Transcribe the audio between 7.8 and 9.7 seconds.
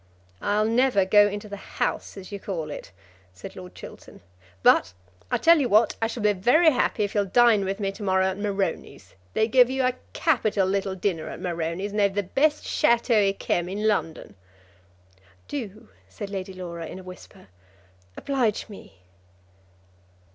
to morrow at Moroni's. They give